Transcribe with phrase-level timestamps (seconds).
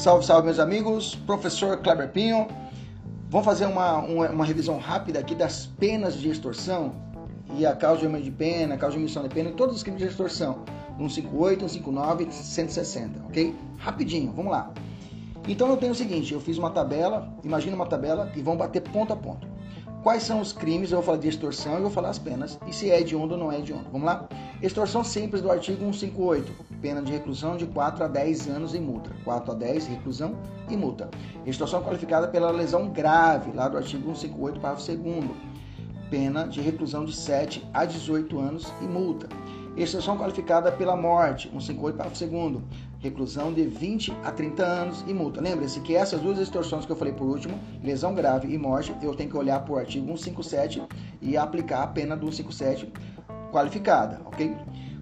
[0.00, 1.14] Salve, salve, meus amigos.
[1.26, 2.48] Professor Kleber Pinho.
[3.28, 6.94] Vamos fazer uma, uma, uma, revisão rápida aqui das penas de extorsão
[7.58, 9.76] e a causa de aumento de pena, a causa de omissão de pena e todos
[9.76, 10.64] os crimes de extorsão.
[10.96, 13.54] 158, 159 e 160, ok?
[13.76, 14.72] Rapidinho, vamos lá.
[15.46, 18.80] Então eu tenho o seguinte, eu fiz uma tabela, imagina uma tabela e vamos bater
[18.80, 19.46] ponto a ponto.
[20.02, 20.90] Quais são os crimes?
[20.90, 22.58] Eu vou falar de extorsão e vou falar as penas.
[22.66, 23.84] E se é hediondo ou não é hediondo.
[23.92, 24.26] Vamos lá?
[24.62, 26.52] Extorsão simples do artigo 158.
[26.80, 29.10] Pena de reclusão de 4 a 10 anos e multa.
[29.24, 30.36] 4 a 10, reclusão
[30.70, 31.10] e multa.
[31.44, 35.30] Extorsão qualificada pela lesão grave, lá do artigo 158, parágrafo 2
[36.08, 39.28] Pena de reclusão de 7 a 18 anos e multa.
[39.76, 42.62] Extorsão qualificada pela morte, 158, parágrafo 2
[43.00, 45.40] reclusão de 20 a 30 anos e multa.
[45.40, 49.14] Lembre-se que essas duas extorsões que eu falei por último, lesão grave e morte, eu
[49.14, 50.82] tenho que olhar para o artigo 157
[51.20, 52.92] e aplicar a pena do 157
[53.50, 54.54] qualificada, ok?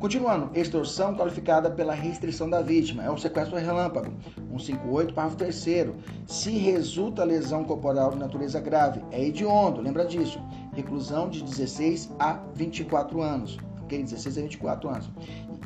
[0.00, 4.12] Continuando, extorsão qualificada pela restrição da vítima, é o sequestro relâmpago.
[4.50, 5.94] 158, parágrafo 3
[6.26, 10.38] Se resulta lesão corporal de natureza grave, é hediondo, lembra disso.
[10.74, 13.56] Reclusão de 16 a 24 anos
[13.94, 14.02] ok?
[14.02, 15.10] 16 a 24 anos.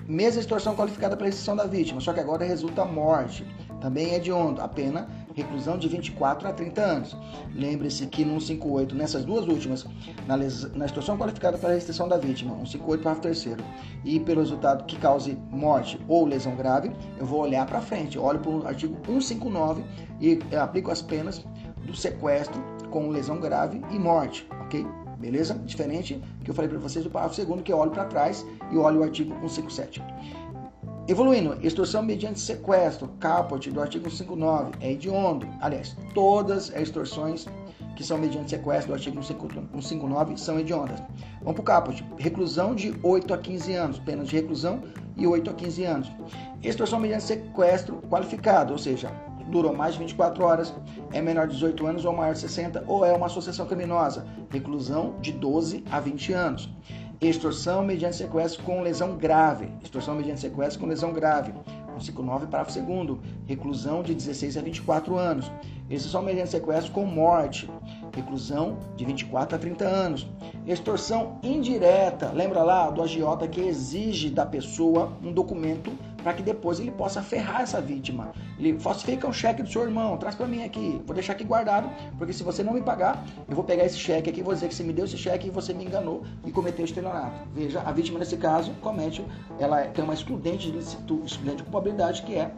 [0.06, 3.46] Mesma extorsão qualificada para exceção da vítima, só que agora resulta morte.
[3.80, 7.16] Também é de onda, a pena reclusão de 24 a 30 anos.
[7.54, 9.86] Lembre-se que no 158, nessas duas últimas,
[10.26, 10.64] na, les...
[10.74, 13.64] na extorsão qualificada para restrição da vítima, 158 parágrafo terceiro,
[14.04, 18.40] e pelo resultado que cause morte ou lesão grave, eu vou olhar para frente, olho
[18.40, 19.84] para o artigo 159
[20.20, 21.44] e aplico as penas
[21.84, 24.84] do sequestro com lesão grave e morte, ok?
[25.18, 25.54] Beleza?
[25.54, 28.76] Diferente que eu falei para vocês do parágrafo segundo que eu olho para trás e
[28.76, 30.02] olho o artigo 157.
[31.08, 35.48] Evoluindo, extorsão mediante sequestro, caput do artigo 159, é hediondo.
[35.60, 37.46] Aliás, todas as extorsões
[37.96, 41.02] que são mediante sequestro do artigo 159 são hediondas.
[41.40, 42.04] Vamos para o caput.
[42.18, 44.82] Reclusão de 8 a 15 anos, penas de reclusão
[45.16, 46.12] e 8 a 15 anos.
[46.62, 49.10] Extorsão mediante sequestro qualificado, ou seja,
[49.48, 50.74] durou mais de 24 horas,
[51.12, 55.14] é menor de 18 anos ou maior de 60, ou é uma associação criminosa, reclusão
[55.20, 56.70] de 12 a 20 anos.
[57.20, 59.68] Extorsão mediante sequestro com lesão grave.
[59.82, 61.52] Extorsão mediante sequestro com lesão grave.
[61.98, 65.50] 159, parágrafo 2 reclusão de 16 a 24 anos.
[65.90, 67.68] Extorsão mediante sequestro com morte.
[68.14, 70.28] Reclusão de 24 a 30 anos.
[70.64, 72.30] Extorsão indireta.
[72.30, 75.90] Lembra lá do agiota que exige da pessoa um documento
[76.22, 78.32] para que depois ele possa ferrar essa vítima.
[78.58, 81.88] Ele falsifica o cheque do seu irmão, traz para mim aqui, vou deixar aqui guardado,
[82.16, 84.74] porque se você não me pagar, eu vou pegar esse cheque aqui, vou dizer que
[84.74, 87.48] você me deu esse cheque e você me enganou e cometeu estelionato.
[87.54, 89.24] Veja, a vítima nesse caso comete,
[89.58, 92.50] ela tem uma excludente de, excludente de culpabilidade que é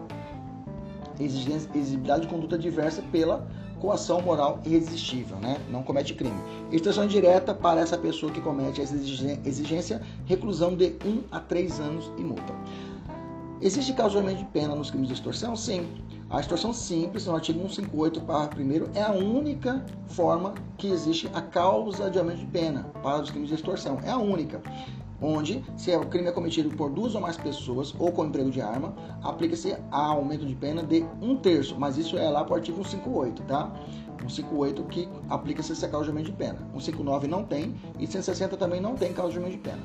[1.18, 3.46] exigibilidade de conduta diversa pela
[3.80, 5.58] coação moral irresistível, né?
[5.70, 6.38] não comete crime.
[6.70, 12.12] Extensão direta para essa pessoa que comete essa exigência, reclusão de 1 a 3 anos
[12.18, 12.54] e multa.
[13.62, 15.54] Existe causamento de pena nos crimes de extorsão?
[15.54, 15.86] Sim.
[16.30, 21.42] A extorsão simples, no artigo 158, parágrafo 1 é a única forma que existe a
[21.42, 23.98] causa de aumento de pena para os crimes de extorsão.
[24.02, 24.62] É a única.
[25.20, 28.62] Onde, se o crime é cometido por duas ou mais pessoas ou com emprego de
[28.62, 31.76] arma, aplica-se a aumento de pena de um terço.
[31.78, 33.70] Mas isso é lá para o artigo 158, tá?
[34.20, 36.60] 158 que aplica-se essa causa de aumento de pena.
[36.72, 39.82] 159 não tem e 160 também não tem causa de aumento de pena.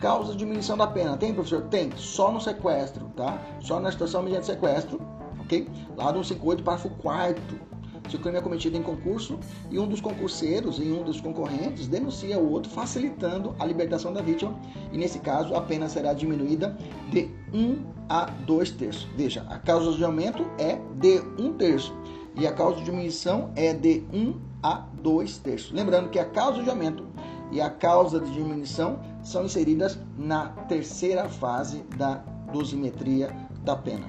[0.00, 1.16] Causa de diminuição da pena.
[1.16, 1.62] Tem, professor?
[1.62, 1.90] Tem.
[1.96, 3.40] Só no sequestro, tá?
[3.60, 5.00] Só na situação mediante sequestro,
[5.40, 5.68] ok?
[5.96, 7.74] Lá do 158, parágrafo 4
[8.08, 9.38] se o crime é cometido em concurso
[9.70, 14.20] e um dos concurseiros e um dos concorrentes denuncia o outro, facilitando a libertação da
[14.20, 14.54] vítima,
[14.92, 16.76] e nesse caso a pena será diminuída
[17.10, 17.78] de 1
[18.08, 19.08] a 2 terços.
[19.16, 21.94] Veja, a causa de aumento é de 1 terço
[22.36, 25.72] e a causa de diminuição é de 1 a 2 terços.
[25.72, 27.06] Lembrando que a causa de aumento
[27.54, 32.16] e a causa de diminuição são inseridas na terceira fase da
[32.52, 34.06] dosimetria da pena.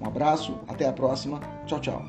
[0.00, 1.40] Um abraço, até a próxima.
[1.66, 2.02] Tchau, tchau.